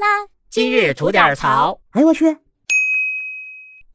[0.00, 0.26] 啦！
[0.48, 1.78] 今日吐点槽。
[1.90, 2.38] 哎呦我去！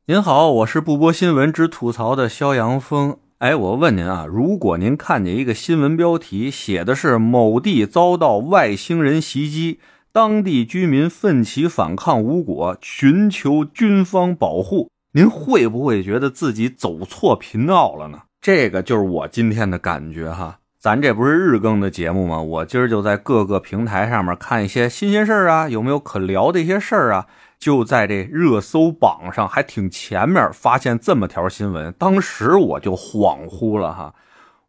[0.05, 3.17] 您好，我是不播新闻只吐槽的肖阳峰。
[3.39, 9.79] 哎，我问您啊，如果您看见一个新闻标题写的是某地遭到外星人袭击，
[10.11, 18.21] 当地居民奋起反抗无果，寻求军方保护，您会不会觉得自己走错频道了呢？
[18.39, 20.59] 这个就是我今天的感觉哈。
[20.85, 22.39] 咱这不是日更的节目吗？
[22.39, 27.25] 我今儿就在各个平台上面看一些新鲜事儿啊，有没有可聊的一些事儿啊？
[27.57, 34.13] 就在这热搜榜上还挺前面，发现这么条新闻，当时我就恍惚了哈。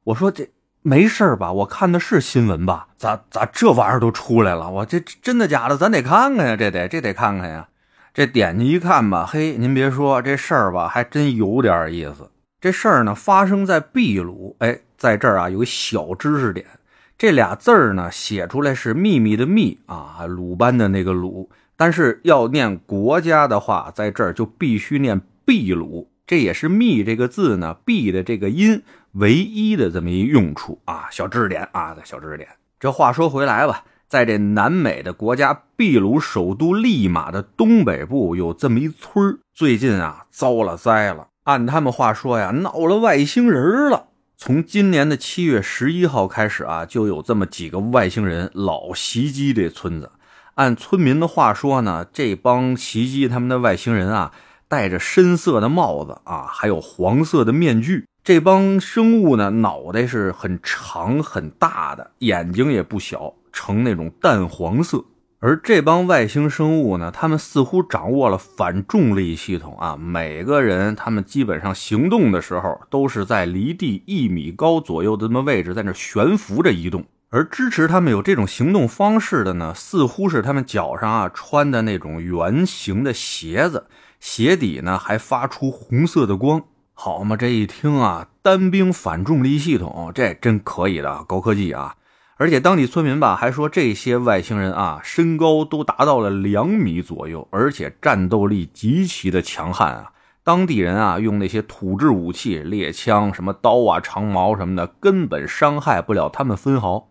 [0.05, 0.49] 我说这
[0.81, 1.53] 没事吧？
[1.53, 2.89] 我看的是新闻吧？
[2.97, 4.71] 咋咋这玩意儿都出来了？
[4.71, 5.77] 我这真的假的？
[5.77, 7.69] 咱得看看呀，这得这得看看呀。
[8.15, 12.31] 这点进一看吧，嘿，您别说这事儿吧，还真有点意思。
[12.61, 14.57] 这事儿呢，发生在秘鲁。
[14.61, 16.67] 哎，在这儿啊，有个小知识点，
[17.19, 21.51] 这俩字儿呢，写出来是秘密的秘啊，鲁班的那个鲁。
[21.77, 26.11] 但是要念国家的话，在这儿就必须念秘鲁。
[26.27, 31.09] 这也是秘这个字呢，秘的这个音唯一的这么一用处啊。
[31.11, 32.49] 小知识点啊，小知识点。
[32.81, 41.29] 这话说回来吧，在这南美的国家秘鲁首都利马的东北部，有这么一村最近啊，遭了灾了。
[41.47, 44.09] 按他们话说呀，闹了外星人了。
[44.37, 50.11] 从今年的七月十一号开始啊，就有这么几个外星人老袭击这村子。
[50.57, 54.33] 按村民的话说呢，这帮袭击他们的外星人啊，
[54.67, 58.07] 戴着深色的帽子啊，还有黄色的面具。
[58.25, 65.05] 这帮生物呢，脑袋是很长很大的，眼睛也不小，呈那种淡黄色。
[65.39, 69.95] 而这帮外星生物呢，他们似乎掌握了反重力系统啊！
[69.95, 77.05] 每个人他们基本上行动的时候，都是在离地一米高左右的这么位置，在那悬浮着移动。
[77.29, 86.63] 而支持他们有这种行动方式的呢，似乎是他们脚上啊穿的那种圆形的鞋子，鞋底呢还发出红色的光。
[86.95, 91.95] 好嘛，这一听啊，单兵反重力系统，这真可以的，高科技啊！
[92.39, 100.13] 而且当地村民吧还说，这些外星人啊，身高都达到了两米左右，而且战斗力极其的强悍啊！
[100.45, 107.09] 当地人啊，用那些土制武器、猎枪、什么刀啊、长矛什么的，根本伤害不了他们分毫。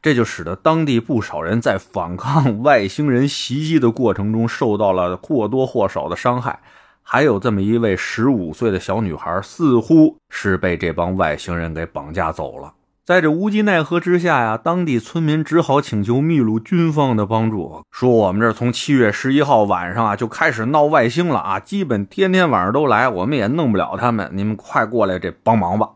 [0.00, 6.60] 这就使得当地不少人在反抗 外星人袭击的过程中，受到了或多或少的伤害。
[7.02, 12.72] 还有这么一位十五岁的小女孩，似乎是被这帮外星人给绑架走了。
[13.08, 25.88] 在这无计奈何之下呀，当地村民只好请求秘鲁军方的帮助，说我们这从七月十一号晚上啊就开始闹外星了啊，基本天天晚上都来，我们也弄不了他们，你们快过来这帮忙吧。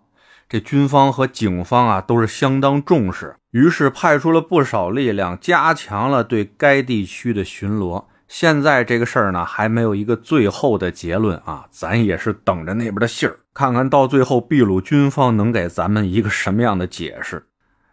[0.48, 8.04] 这军方和警方啊都是相当重视，于是派出了不少力量，加强了对该地区的巡逻。
[8.32, 17.44] 现在这个事儿呢，还没有一个最后的结论啊，咱也是等着那边的信儿，看看到最后秘鲁军方能给咱们一个什么样的解释。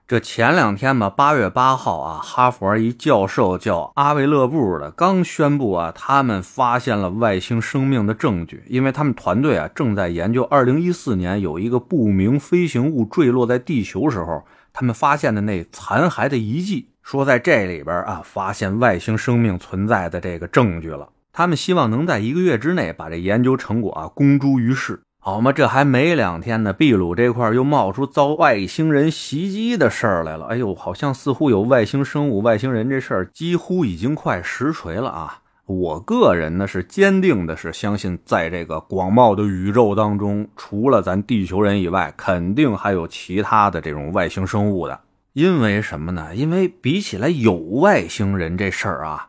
[0.07, 16.88] 这前两天吧，八月八号啊，哈佛一教授叫阿维勒布的刚宣布啊，他们发现了外星生命的证据，因为他们团队啊正在研究二零一四年有一个不明飞行物坠落在地球时候，他们发现的那残骸的遗迹。
[17.01, 21.09] 说在这里边啊，发现外星生命存在的这个证据了。
[21.31, 25.51] 他们希望能在一个月之内把这研究成果啊公诸于世，好吗？
[25.51, 30.45] 这还没两天呢，秘鲁这块又冒出遭外星人袭击的事儿来了。
[30.47, 35.39] 哎呦，好像似乎有外星生物、外星人这事儿几乎已经快实锤了啊！
[35.65, 44.99] 我个人呢是坚定的是相信，在这个广袤的宇宙当中，除了咱地球人以外，肯定还有其他的这种外星生物的。
[45.33, 46.35] 因为什么呢？
[46.35, 49.27] 因为比起来有外星人这事儿啊，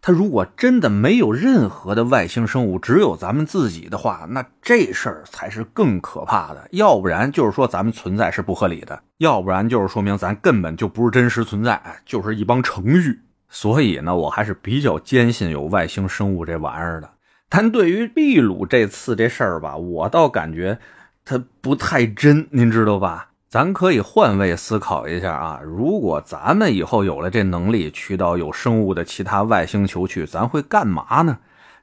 [0.00, 6.66] 他如果真的没有任何的外星生物，只有咱们自己的话，那这事儿才是更可怕的。
[6.72, 13.20] 要不然就是说咱们存在是不合理的，要不然就是说明咱根本就不是真实存在，就是一帮程序。
[13.48, 17.10] 所以呢，我还是比较坚信有外星生物这玩意儿的。
[17.50, 20.78] 但对于秘鲁这次这事儿吧，我倒感觉
[21.24, 23.28] 它不太真，您知道吧？
[23.52, 31.36] 咱可以换位思考一下啊，如果咱们以后有了这能力，去到有生物的其他外星球去，咱会干嘛呢？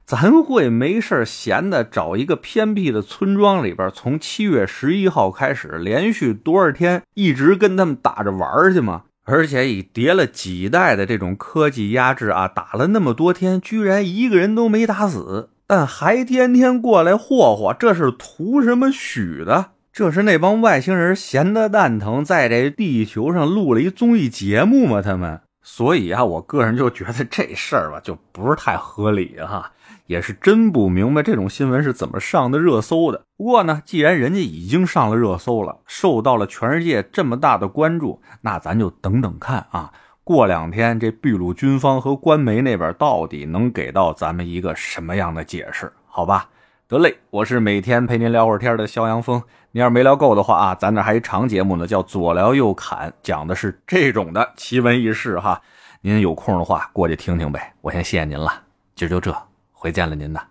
[0.04, 9.04] 咱会没事闲的找一个偏僻的村庄里边，从七月十一号开始，连续多少天一直跟他们打着玩去吗？
[9.26, 19.74] 而且以叠了几代的这种科技压制啊，打了那么多天，居然一个人都没打死，但还天天过来霍霍，这是图什么许的？
[20.00, 25.02] 这是那帮外星人闲得蛋疼，在这地球上录了一综艺节目吗？
[25.02, 29.74] 他们，所以啊，我个人就觉得这事儿吧，就不是太合理哈，
[30.06, 33.24] 也是真不明白这种新闻是怎么上的热搜的。
[33.36, 39.92] 不过呢，既然人家已经上了热搜了，受到了全世界这么大的关注，那咱就等等看啊。
[40.24, 45.92] 过两天这秘鲁军方和官媒那边到底能给到咱们一个什么样的解释？
[46.08, 46.48] 好吧，
[46.90, 49.44] 得嘞，我是每天陪您聊会儿天的肖阳峰。
[49.74, 55.62] 您要是没聊够的话啊，咱这还一长节目呢，叫左聊右侃，讲的是这种的奇闻异事哈。
[56.02, 57.76] 您有空的话过去听听呗。
[57.82, 58.64] 我先谢谢您了，
[58.96, 59.32] 今儿就这，
[59.72, 60.42] 回见了您呢。